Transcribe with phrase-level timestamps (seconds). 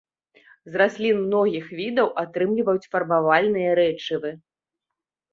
[0.75, 4.31] З раслін многіх відаў атрымліваюць фарбавальныя рэчывы.